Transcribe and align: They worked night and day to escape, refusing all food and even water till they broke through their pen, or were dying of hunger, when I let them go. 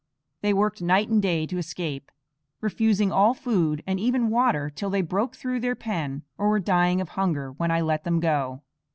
They 0.41 0.51
worked 0.51 0.81
night 0.81 1.09
and 1.09 1.21
day 1.21 1.45
to 1.45 1.59
escape, 1.59 2.11
refusing 2.59 3.11
all 3.11 3.35
food 3.35 3.83
and 3.85 3.99
even 3.99 4.31
water 4.31 4.71
till 4.71 4.89
they 4.89 5.03
broke 5.03 5.35
through 5.35 5.59
their 5.59 5.75
pen, 5.75 6.23
or 6.39 6.49
were 6.49 6.59
dying 6.59 6.99
of 6.99 7.09
hunger, 7.09 7.51
when 7.51 7.69
I 7.69 7.81
let 7.81 8.03
them 8.03 8.19
go. 8.19 8.63